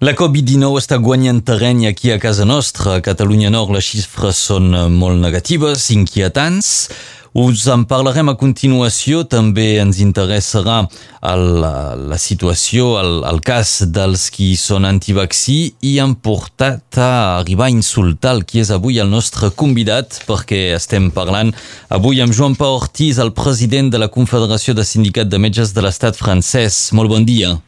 [0.00, 2.94] La Covid-19 està guanyant terreny aquí a casa nostra.
[2.96, 6.88] A Catalunya Nord les xifres són molt negatives, inquietants.
[7.36, 9.26] Us en parlarem a continuació.
[9.28, 10.78] També ens interessarà
[11.20, 17.68] el, la situació, el, el cas dels qui són antivaccí i han portat a arribar
[17.68, 21.52] a insultar el qui és avui el nostre convidat perquè estem parlant
[21.92, 25.84] avui amb Joan Pau Ortiz, el president de la Confederació de Sindicat de Metges de
[25.84, 26.86] l'Estat francès.
[26.96, 27.58] Molt bon dia.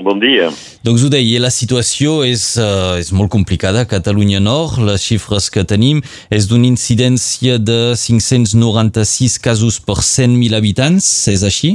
[0.00, 0.48] Bon dia.
[0.80, 4.78] Doncs ho deia, la situació és, uh, és molt complicada a Catalunya Nord.
[4.88, 6.00] Les xifres que tenim
[6.32, 11.74] és d'una incidència de 596 casos per 100.000 habitants, és així?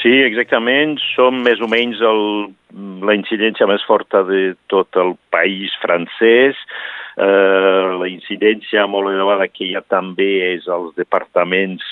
[0.00, 0.96] Sí, exactament.
[1.12, 2.22] Som més o menys el,
[3.04, 6.56] la incidència més forta de tot el país francès.
[7.18, 11.84] Uh, la incidència molt elevada que hi ha també és als departaments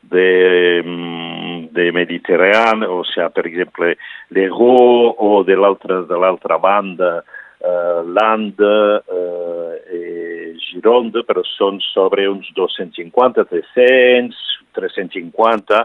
[0.00, 3.96] de, mm, de Mediterrani, o sigui, per exemple,
[4.34, 7.24] l'Ego o de l'altra de l'altra banda,
[7.58, 14.38] eh, l'Anda eh, i Gironda, però són sobre uns 250, 300,
[14.78, 15.82] 350.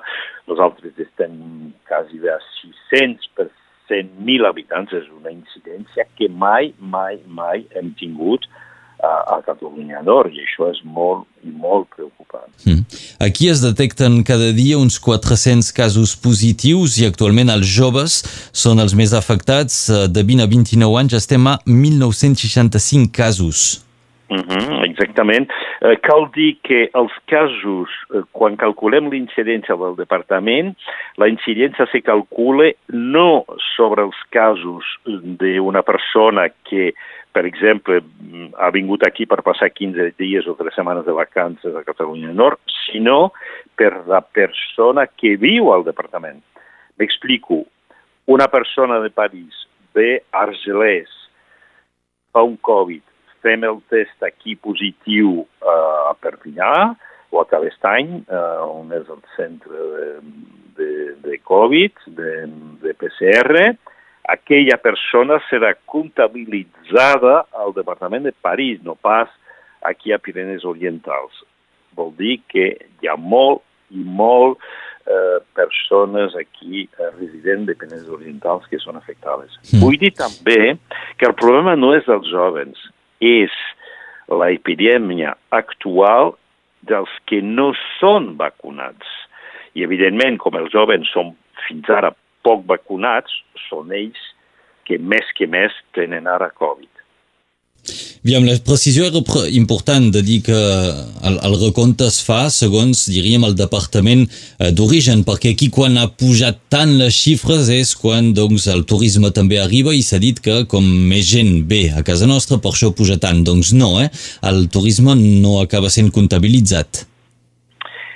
[0.49, 3.49] Nosaltres estem quasi a 600 per
[3.89, 4.93] 100.000 habitants.
[4.93, 8.47] És una incidència que mai, mai, mai hem tingut
[9.03, 12.47] a, a Catalunya Nord i això és molt i molt preocupant.
[12.63, 12.83] Mm.
[13.27, 18.21] Aquí es detecten cada dia uns 400 casos positius i actualment els joves
[18.55, 19.85] són els més afectats.
[20.07, 23.83] De 20 a 29 anys estem a 1.965 casos.
[24.29, 25.49] Mhm, -huh, exactament.
[25.81, 30.75] Eh, cal dir que els casos, eh, quan calculem l'incidència del departament,
[31.17, 36.93] la incidència se calcula no sobre els casos d'una persona que
[37.33, 37.99] per exemple,
[38.61, 42.59] ha vingut aquí per passar 15 dies o 3 setmanes de vacances a Catalunya Nord,
[42.85, 43.33] sinó
[43.75, 46.43] per la persona que viu al departament.
[46.99, 47.63] M'explico.
[48.29, 49.65] Una persona de París
[49.97, 51.09] ve a Argelès,
[52.31, 53.01] fa un Covid,
[53.43, 56.73] fem el test aquí positiu uh, a Perpinyà
[57.33, 60.09] o a Calestany, uh, on és el centre de,
[60.79, 60.91] de,
[61.25, 62.35] de Covid, de,
[62.83, 63.73] de PCR,
[64.33, 69.29] aquella persona serà comptabilitzada al Departament de París, no pas
[69.83, 71.43] aquí a Pirenes Orientals.
[71.97, 72.69] Vol dir que
[73.01, 73.61] hi ha molt
[73.93, 74.61] i molt
[75.05, 79.53] eh, persones aquí eh, residents de Pirenes Orientals que són afectades.
[79.69, 79.83] Mm.
[79.83, 80.75] Vull dir també
[81.19, 82.79] que el problema no és dels jovens,
[83.23, 83.55] és
[84.31, 86.33] l'epidèmia actual
[86.87, 89.07] dels que no són vacunats.
[89.73, 91.33] I, evidentment, com els jovens són
[91.65, 92.13] fins ara
[92.45, 93.33] poc vacunats
[93.69, 94.19] són ells
[94.87, 96.89] que més que més tenen ara Covid.
[98.23, 99.19] Aviam, la precisió era
[99.51, 105.25] important de dir que el, el recompte es fa segons, diríem, el departament eh, d'origen,
[105.27, 109.91] perquè aquí quan ha pujat tant les xifres és quan doncs, el turisme també arriba
[109.91, 113.43] i s'ha dit que com més gent ve a casa nostra, per això puja tant.
[113.43, 114.07] Doncs no, eh?
[114.47, 117.03] el turisme no acaba sent comptabilitzat.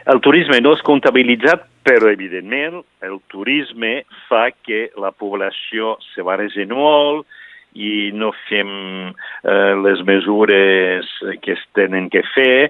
[0.08, 6.64] El turisme no és comptabilitzat, però evidentment el turisme fa que la població se barregi
[6.72, 7.28] molt
[7.76, 8.70] i no fem
[9.12, 11.10] eh, les mesures
[11.44, 12.70] que es tenen que fer.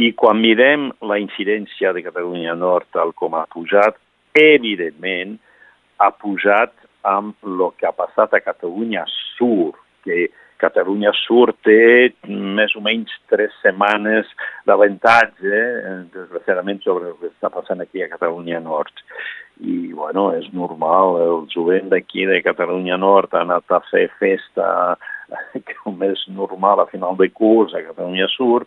[0.00, 3.98] I quan mirem la incidència de Catalunya Nord tal com ha pujat,
[4.38, 5.36] evidentment
[6.00, 6.72] ha pujat
[7.06, 9.04] amb el que ha passat a Catalunya
[9.36, 10.28] Sur, que
[10.62, 14.28] Catalunya Sur té més o menys tres setmanes
[14.68, 18.94] d'avantatge, eh, desgraciadament, sobre el que està passant aquí a Catalunya Nord.
[19.62, 24.96] I, bueno, és normal, el jovent d'aquí de Catalunya Nord ha anat a fer festa
[25.82, 28.64] com és normal a final de curs a Catalunya Sur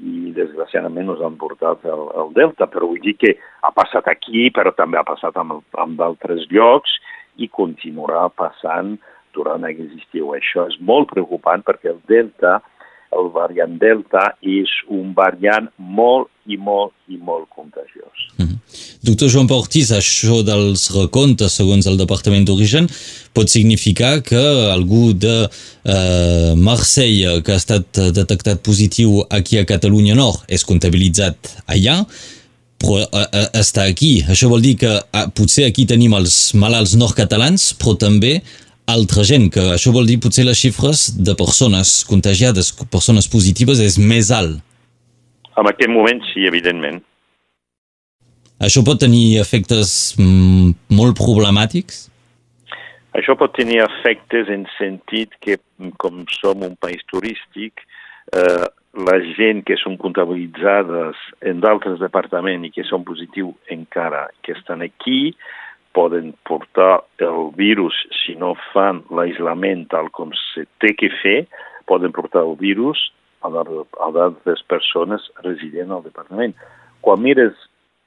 [0.00, 4.48] i desgraciadament us han portat el, el Delta, però vull dir que ha passat aquí,
[4.54, 6.96] però també ha passat amb, amb d'altres llocs
[7.36, 8.96] i continuarà passant
[9.34, 10.34] durant aquest estiu.
[10.36, 12.60] Això és molt preocupant perquè el Delta,
[13.12, 18.16] el variant Delta, és un variant molt i molt i molt contagiós.
[18.38, 18.58] Mm -hmm.
[19.02, 22.88] Doctor Joan Pau això dels recomptes segons el Departament d'Origen
[23.32, 24.42] pot significar que
[24.72, 25.48] algú de
[25.84, 31.36] eh, Marseille que ha estat detectat positiu aquí a Catalunya Nord és comptabilitzat
[31.66, 32.06] allà,
[32.78, 34.24] però eh, eh està aquí.
[34.26, 38.40] Això vol dir que eh, potser aquí tenim els malalts nord-catalans, però també
[38.90, 43.98] altra gent, que això vol dir potser les xifres de persones contagiades, persones positives, és
[43.98, 44.60] més alt.
[45.58, 47.02] En aquest moment sí, evidentment.
[48.62, 52.06] Això pot tenir efectes mm, molt problemàtics?
[53.18, 55.58] Això pot tenir efectes en sentit que,
[56.00, 57.82] com som un país turístic,
[58.32, 61.18] eh, la gent que són comptabilitzades
[61.48, 65.34] en d'altres departaments i que són positius encara que estan aquí,
[65.92, 71.42] poden portar el virus si no fan l'aïllament tal com se té que fer,
[71.86, 73.10] poden portar el virus
[73.42, 76.54] a d'altres persones residents al departament.
[77.02, 77.56] Quan mires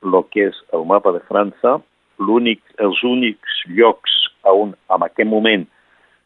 [0.06, 1.80] el que és el mapa de França,
[2.18, 4.14] l'únic, els únics llocs
[4.48, 5.66] on en aquest moment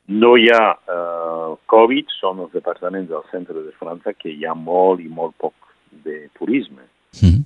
[0.09, 4.56] no hi ha eh, Covid són els departaments del centre de França que hi ha
[4.57, 5.53] molt i molt poc
[6.06, 6.83] de turisme.
[7.21, 7.44] Mm -hmm.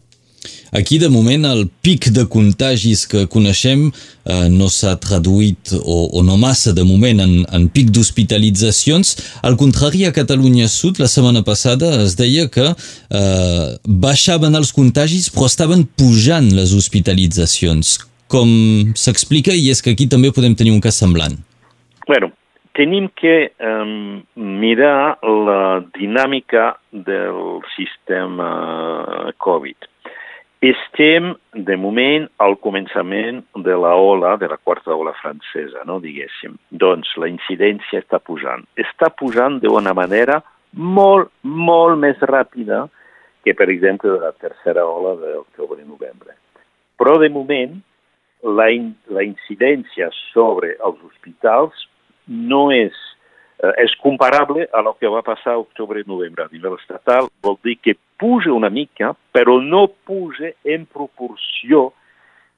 [0.74, 6.24] Aquí, de moment, el pic de contagis que coneixem eh, no s'ha traduït, o, o
[6.26, 9.14] no massa de moment, en, en pic d'hospitalitzacions.
[9.46, 15.30] Al contrari, a Catalunya Sud, la setmana passada es deia que eh, baixaven els contagis
[15.30, 18.00] però estaven pujant les hospitalitzacions.
[18.34, 18.50] Com
[18.98, 19.54] s'explica?
[19.54, 21.38] I és que aquí també podem tenir un cas semblant.
[22.10, 22.34] Bueno,
[22.74, 28.54] tenim que um, mirar la dinàmica del sistema
[29.38, 29.93] Covid
[30.64, 36.56] estem, de moment, al començament de la ola, de la quarta ola francesa, no, diguéssim.
[36.72, 38.64] Doncs la incidència està pujant.
[38.80, 40.40] Està pujant d'una manera
[40.74, 42.86] molt, molt més ràpida
[43.44, 46.38] que, per exemple, de la tercera ola d'octubre i novembre.
[46.96, 47.76] Però, de moment,
[48.44, 51.88] la, in, la incidència sobre els hospitals
[52.28, 52.96] no és
[53.80, 57.58] és comparable a lo que va passar a octubre i novembre a nivell estatal, vol
[57.64, 61.92] dir que puja una mica, però no puja en proporció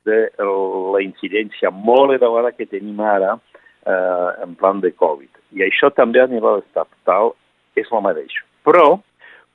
[0.05, 5.29] de la incidència molt elevada que tenim ara eh, en plan de Covid.
[5.57, 7.33] I això també a nivell estatal
[7.77, 8.33] és el mateix.
[8.65, 8.99] Però,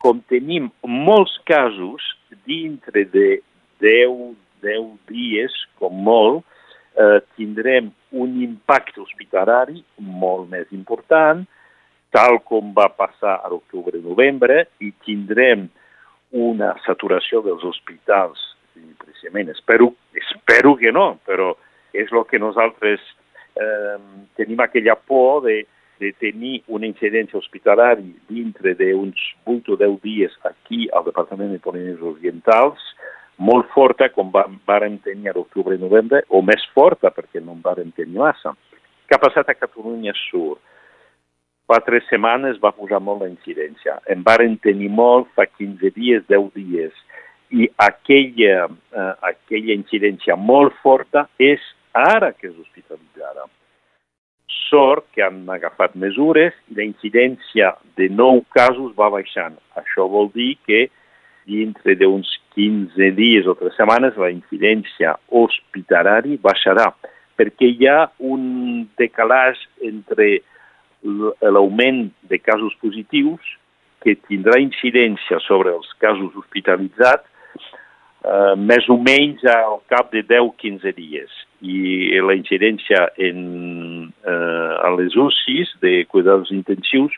[0.02, 2.06] com tenim molts casos
[2.46, 3.40] dintre de
[3.82, 6.44] 10, 10 dies, com molt,
[6.96, 11.44] eh, tindrem un impacte hospitalari molt més important,
[12.10, 13.98] tal com va passar a l'octubre
[14.80, 15.68] i tindrem
[16.30, 18.38] una saturació dels hospitals,
[18.98, 21.54] precisament, espero, espero que no, però
[21.92, 23.00] és el que nosaltres
[23.58, 23.98] eh,
[24.38, 25.64] tenim aquella por de,
[26.00, 31.62] de tenir una incidència hospitalari dintre d'uns 8 o 10 dies aquí al Departament de
[31.62, 32.80] Polínies Orientals,
[33.40, 37.56] molt forta com va, vàrem tenir a l'octubre i novembre, o més forta perquè no
[37.56, 38.52] en vàrem tenir massa.
[39.08, 40.58] Què ha passat a Catalunya Sur?
[41.70, 43.96] Fa tres setmanes va posar molt la incidència.
[44.10, 46.92] En varen tenir molt fa 15 dies, 10 dies.
[47.50, 51.62] I aquella, eh, aquella incidència molt forta és
[51.94, 53.48] ara que és hospitalitzada.
[54.68, 59.56] Sort que han agafat mesures i la incidència de nou casos va baixant.
[59.78, 60.88] Això vol dir que
[61.48, 66.90] dintre d'uns 15 dies o 3 setmanes la incidència hospitalari baixarà,
[67.38, 70.40] perquè hi ha un decalatge entre
[71.40, 73.56] l'augment de casos positius
[74.04, 77.26] que tindrà incidència sobre els casos hospitalitzats
[78.24, 81.32] eh, més o menys al cap de 10-15 dies.
[81.60, 87.16] I la incidència en, eh, a les UCIs de cuidats intensius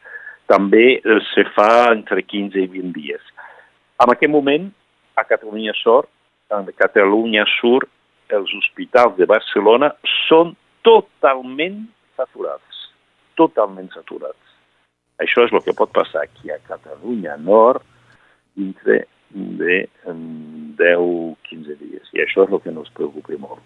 [0.50, 3.22] també eh, se fa entre 15 i 20 dies.
[4.02, 4.64] En aquest moment,
[5.14, 6.08] a Catalunya Sur,
[6.50, 7.84] en Catalunya Sur,
[8.34, 9.93] els hospitals de Barcelona
[10.26, 11.84] són totalment
[12.19, 12.81] saturats,
[13.38, 14.56] totalment saturats.
[15.22, 17.84] Això és el que pot passar aquí a Catalunya Nord
[18.58, 19.76] dintre de
[20.81, 22.10] 10-15 dies.
[22.16, 23.62] I això és el que ens preocupa molt.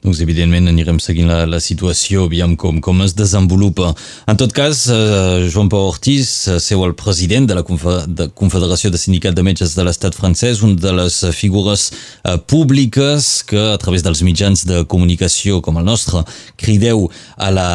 [0.00, 3.90] Doncs, evidentment, anirem seguint la, la situació, aviam com, com es desenvolupa.
[4.32, 8.96] En tot cas, eh, Joan Pau Ortiz, eh, seu el president de la Confederació de
[8.96, 14.00] Sindicat de Metges de l'Estat francès, una de les figures eh, públiques que, a través
[14.06, 16.24] dels mitjans de comunicació com el nostre,
[16.56, 17.04] crideu
[17.36, 17.68] a la,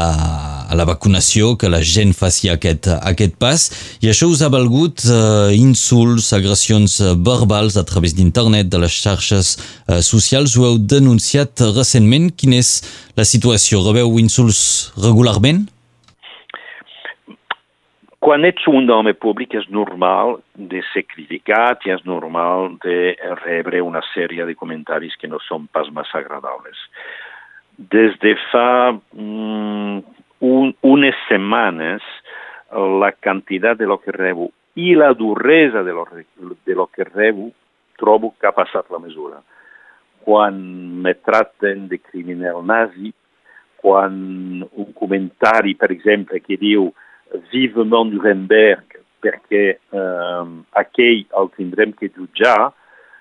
[0.70, 3.68] a la vacunació, que la gent faci aquest, aquest pas,
[4.02, 9.56] i això us ha valgut eh, insults, agressions verbals a través d'internet, de les xarxes
[9.58, 12.32] eh, socials, ho heu denunciat recentment?
[12.36, 12.80] Quina és
[13.18, 13.84] la situació?
[13.86, 15.66] Rebeu insults regularment?
[18.26, 23.84] Quan ets un home públic és normal de ser criticat i és normal de rebre
[23.86, 26.80] una sèrie de comentaris que no són pas massa agradables.
[27.78, 32.04] Des de fa mm, un, unes setmanes,
[32.76, 37.52] la quantitat de lo que rebo i la duresa de lo, de lo que rebo
[37.96, 39.40] trobo que ha passat la mesura.
[40.26, 40.58] Quan
[41.02, 43.14] me traten de criminal nazi,
[43.80, 46.90] quan un comentari, per exemple, que diu
[47.52, 50.50] vivement Nuremberg perquè eh,
[50.82, 52.74] aquell el tindrem que jutjar,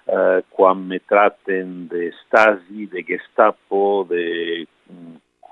[0.09, 4.66] eh, quan me traten de Stasi, de Gestapo, de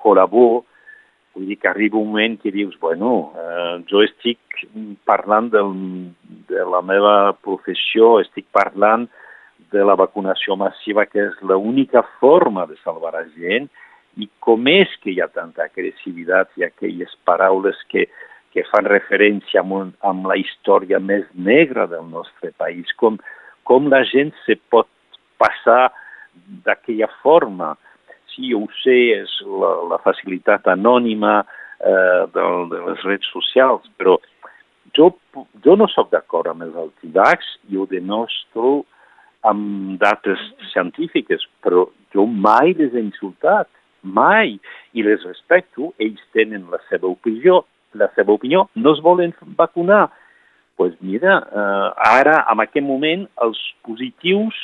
[0.02, 0.64] Colabó,
[1.34, 4.38] vull dir que arriba un moment que dius, bueno, eh, jo estic
[5.08, 5.72] parlant del,
[6.50, 9.08] de la meva professió, estic parlant
[9.72, 13.70] de la vacunació massiva, que és l'única forma de salvar la gent,
[14.20, 18.04] i com és que hi ha tanta agressivitat i aquelles paraules que,
[18.52, 23.16] que fan referència amb, un, amb la història més negra del nostre país, com,
[23.64, 24.90] com la gent se pot
[25.40, 25.88] passar
[26.66, 27.72] d'aquella forma.
[28.32, 34.16] Sí, ho sé, és la, la facilitat anònima eh, de, de les redes socials, però
[34.96, 35.10] jo,
[35.64, 38.82] jo no sóc d'acord amb els altivacs i ho demostro
[39.48, 40.40] amb dates
[40.72, 43.68] científiques, però jo mai les he insultat
[44.02, 44.56] mai,
[44.92, 47.62] i les respecto, ells tenen la seva opinió,
[47.94, 50.08] la seva opinió, no es volen vacunar.
[50.10, 50.18] Doncs
[50.76, 54.56] pues mira, eh, ara, en aquest moment, els positius,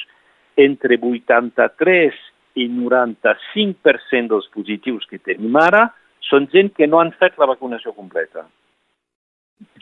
[0.58, 2.16] entre 83
[2.58, 5.88] i 95% dels positius que tenim ara
[6.28, 8.44] són gent que no han fet la vacunació completa.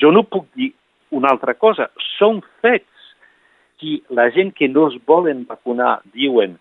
[0.01, 0.73] Jo no puc dir
[1.17, 3.09] una altra cosa, són fets.
[3.81, 6.57] Si la gent que no es volen vacunar diuen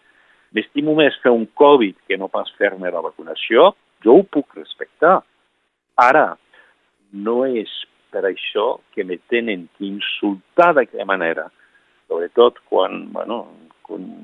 [0.56, 5.20] m'estimo més fer un Covid que no pas fer-me la vacunació, jo ho puc respectar.
[6.00, 6.36] Ara,
[7.12, 7.72] no és
[8.12, 11.50] per això que me tenen que insultar d'aquella manera,
[12.08, 13.44] sobretot quan, bueno,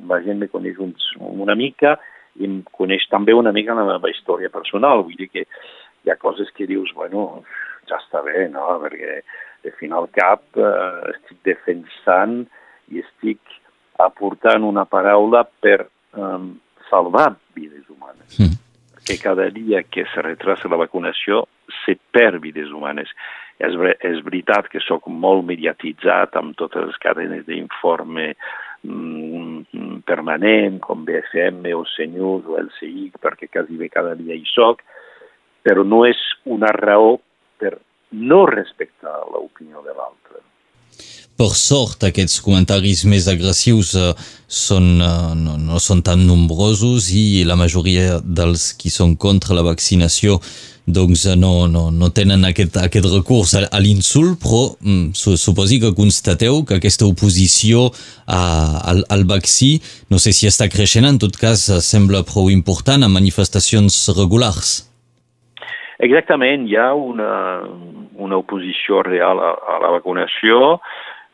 [0.09, 1.97] la gent me coneix un, una mica
[2.39, 5.03] i em coneix també una mica la meva història personal.
[5.05, 7.43] Vull dir que hi ha coses que dius, bueno,
[7.89, 8.67] ja està bé, no?
[8.83, 9.19] Perquè
[9.61, 12.41] de fin al cap eh, estic defensant
[12.91, 13.59] i estic
[14.01, 15.85] aportant una paraula per
[16.17, 16.55] um,
[16.89, 18.39] salvar vides humanes.
[18.39, 18.57] Mm.
[18.95, 21.45] Perquè cada dia que se retrasa la vacunació
[21.83, 23.11] se perd vides humanes.
[23.61, 29.50] És, és veritat que sóc molt mediatitzat amb totes les cadenes d'informe mm,
[30.07, 34.83] permanent, com BFM o CNews o LCI, perquè quasi bé cada dia hi soc,
[35.61, 37.17] però no és una raó
[37.61, 37.77] per
[38.11, 40.41] no respectar l'opinió de l'altre
[41.39, 44.11] per sort aquests comentaris més agressius uh,
[44.47, 49.65] són, uh, no, no són tan nombrosos i la majoria dels qui són contra la
[49.65, 50.37] vaccinació
[50.85, 55.79] doncs uh, no, no, no tenen aquest, aquest recurs a, a l'insult, però mm, suposi
[55.81, 57.87] que constateu que aquesta oposició
[58.27, 58.41] a,
[58.91, 59.75] al, al vaccí,
[60.13, 64.81] no sé si està creixent, en tot cas sembla prou important a manifestacions regulars.
[66.01, 67.31] Exactament, hi ha una,
[68.17, 70.79] una oposició real a, a la vacunació,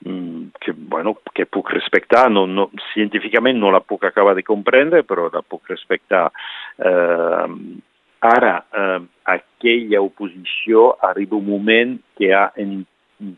[0.03, 5.27] que, bueno, que puc respectar, no, no, científicament no la puc acabar de comprendre, però
[5.33, 6.27] la puc respectar.
[6.77, 7.47] Eh,
[8.27, 8.99] ara, eh,
[9.33, 12.81] aquella oposició arriba un moment que, ha en,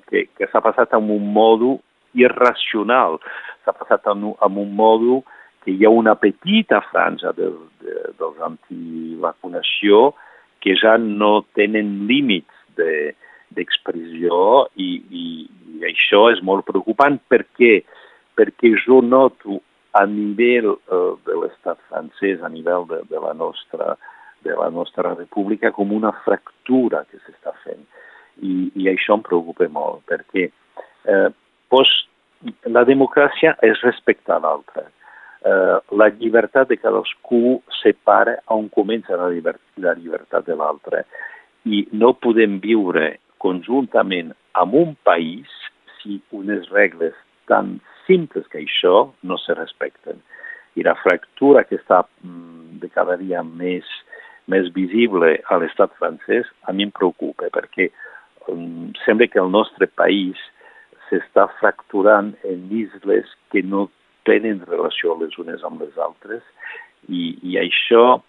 [0.09, 1.77] que, que s'ha passat amb un modo
[2.17, 3.19] irracional,
[3.63, 5.23] s'ha passat amb, amb un modo
[5.63, 7.49] que hi ha una petita franja de,
[7.83, 10.13] de, dels antivacunació
[10.63, 12.55] que ja no tenen límits
[13.55, 14.35] d'expressió
[14.75, 15.25] de, i, i,
[15.77, 17.79] i això és molt preocupant perquè,
[18.37, 19.61] perquè jo noto
[19.97, 23.95] a nivell uh, de l'estat francès, a nivell de, de, la nostra,
[24.45, 27.81] de la nostra república, com una fractura que s'està fent.
[28.45, 31.29] I, I això em preocupa molt, perquè eh,
[31.67, 31.89] pues,
[32.71, 34.85] la democràcia és respectar l'altre.
[35.43, 41.03] Eh, la llibertat de cadascú separa on comença la, lliber la llibertat de l'altre.
[41.67, 45.49] I no podem viure conjuntament amb un país
[45.99, 47.15] si unes regles
[47.49, 50.21] tan simples que això no se respecten.
[50.77, 53.87] I la fractura que està mm, de cada dia més,
[54.47, 57.89] més visible a l'estat francès a mi em preocupa perquè
[58.47, 60.39] um, sembla que el nostre país
[61.09, 63.87] s'està fracturant en isles que no
[64.29, 66.43] tenen relació les unes amb les altres
[67.07, 68.19] i, i això,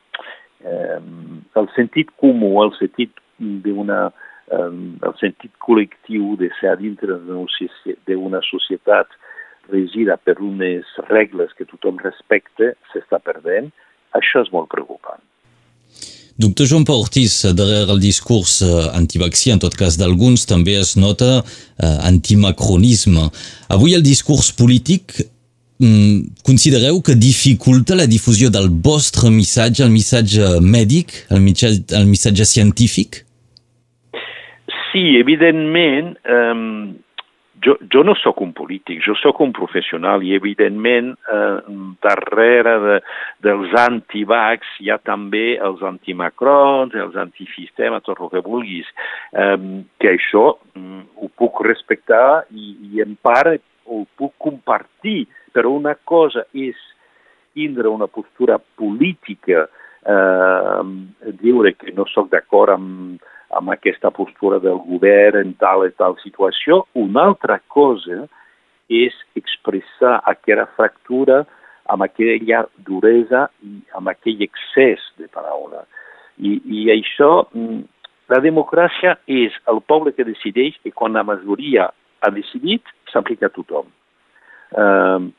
[0.64, 0.98] eh,
[1.60, 4.08] el sentit comú, el sentit d'una
[4.50, 9.12] el sentit col·lectiu de ser dintre d'una societat
[9.70, 13.70] regida per unes regles que tothom respecta s'està perdent,
[14.16, 15.22] això és molt preocupant.
[16.40, 20.94] Doctor Joan Pau Ortiz, darrere el discurs eh, antivaccí, en tot cas d'alguns, també es
[20.96, 23.26] nota eh, antimacronisme.
[23.68, 30.54] Avui el discurs polític mm, considereu que dificulta la difusió del vostre missatge, el missatge
[30.64, 33.26] mèdic, el missatge, el missatge científic?
[34.90, 36.98] Sí, evidentment, um,
[37.62, 42.96] jo, jo no sóc un polític, jo sóc un professional i evidentment eh, darrere de,
[43.44, 48.88] dels antivacs hi ha també els antimacrons, els antisistema, tot el que vulguis,
[49.30, 49.56] eh,
[50.00, 55.96] que això um, ho puc respectar i, i en part ho puc compartir, però una
[56.02, 56.78] cosa és
[57.54, 59.66] tindre una postura política,
[60.06, 65.94] eh, dire que no sóc d'acord amb amb aquesta postura del govern en tal i
[65.98, 66.84] tal situació.
[66.98, 68.26] Una altra cosa
[68.90, 71.44] és expressar aquella fractura
[71.90, 75.84] amb aquella duresa i amb aquell excés de paraula.
[76.38, 77.80] I, i això, mm,
[78.30, 81.90] la democràcia és el poble que decideix i quan la majoria
[82.20, 83.88] ha decidit, s'aplica a tothom.
[84.70, 85.30] Uh,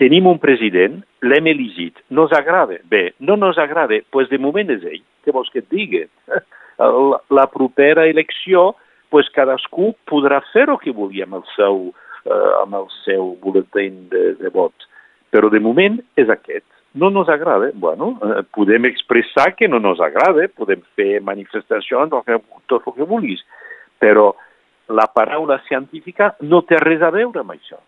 [0.00, 2.80] tenim un president, l'hem elegit, no ens agrada?
[2.90, 5.04] Bé, no ens agrada, doncs pues de moment és ell.
[5.22, 6.06] Què vols que et digui?
[6.80, 8.74] La, propera elecció,
[9.12, 13.90] pues cadascú podrà fer el que vulgui amb el seu, uh, amb el seu butlletí
[14.12, 14.86] de, de vot.
[15.30, 16.66] Però de moment és aquest.
[16.98, 22.10] No ens agrada, bueno, eh, podem expressar que no ens agrada, podem fer manifestacions,
[22.66, 23.44] tot el que vulguis,
[24.02, 24.32] però
[24.90, 27.78] la paraula científica no té res a veure amb això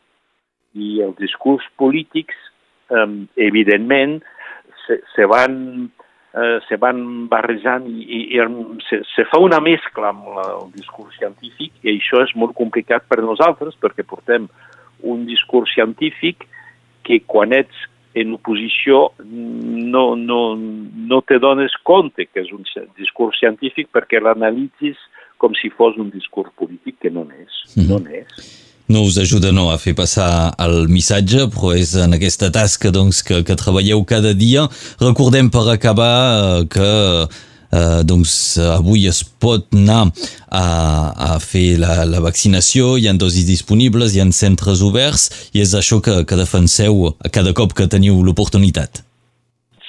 [0.75, 2.37] i els discurs polítics,
[2.90, 3.08] eh,
[3.44, 4.20] evidentment,
[4.87, 5.90] se, se, van,
[6.34, 10.72] eh, se van barrejant i, i, i se, se fa una mescla amb la, el
[10.76, 14.48] discurs científic i això és molt complicat per nosaltres perquè portem
[15.02, 16.46] un discurs científic
[17.06, 22.66] que quan ets en oposició no, no, no te dones compte que és un
[22.98, 25.00] discurs científic perquè l'analitzis
[25.42, 27.64] com si fos un discurs polític que no n'és.
[27.74, 27.88] Mm.
[27.88, 32.50] No n'és no us ajuda no, a fer passar el missatge, però és en aquesta
[32.52, 34.66] tasca doncs, que, que treballeu cada dia.
[35.00, 36.12] Recordem per acabar
[36.61, 36.90] eh, que
[37.72, 38.34] eh, doncs,
[38.76, 40.04] avui es pot anar
[40.49, 40.64] a,
[41.32, 45.72] a fer la, la vaccinació, hi ha dosis disponibles, hi ha centres oberts, i és
[45.78, 49.02] això que, que defenseu cada cop que teniu l'oportunitat.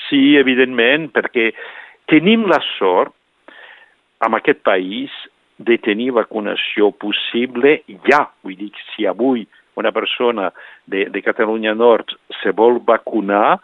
[0.08, 1.52] Sí, evidentment, perquè
[2.12, 3.14] tenim la sort
[4.24, 5.12] en aquest país
[5.58, 8.26] de tenir vacunació possible ja.
[8.44, 9.46] Vull dir, si avui
[9.76, 10.52] una persona
[10.86, 13.60] de, de Catalunya Nord se vol vacunar,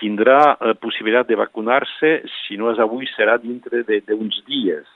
[0.00, 4.88] tindrà eh, possibilitat de vacunar-se, si no és avui, serà dintre d'uns dies.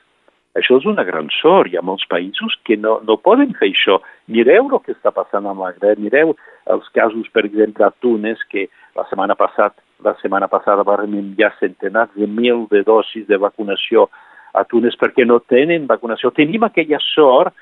[0.56, 1.68] Això és una gran sort.
[1.68, 4.00] Hi ha molts països que no, no poden fer això.
[4.32, 6.32] Mireu el que està passant a Magreb, mireu
[6.72, 11.52] els casos, per exemple, a Tunes, que la setmana passada, la setmana passada vam enviar
[11.60, 14.08] centenars de mil de dosis de vacunació
[14.56, 16.32] a Tunes perquè no tenen vacunació.
[16.34, 17.54] Tenim aquella sort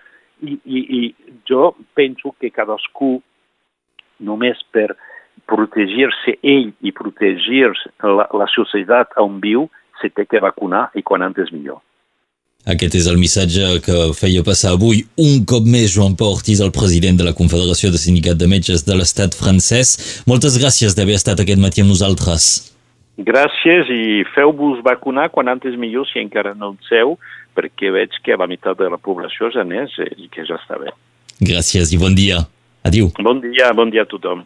[0.43, 1.01] i, i, i
[1.49, 3.17] jo penso que cadascú,
[4.25, 4.93] només per
[5.51, 9.67] protegir-se ell i protegir la, la societat on viu,
[10.01, 11.83] se té que vacunar i quan antes millor.
[12.65, 16.73] Aquest és el missatge que feia passar avui un cop més Joan Pau Ortiz, el
[16.73, 20.23] president de la Confederació de Sindicat de Metges de l'Estat francès.
[20.31, 22.74] Moltes gràcies d'haver estat aquest matí amb nosaltres.
[23.15, 27.15] Gràcies i feu-vos vacunar quan antes millor si encara no el seu,
[27.55, 30.91] perquè veig que la meitat de la població ja n'és i que ja està bé.
[31.39, 32.43] Gràcies i bon dia.
[32.85, 33.09] Adiu.
[33.23, 34.43] Bon dia, bon dia a tothom.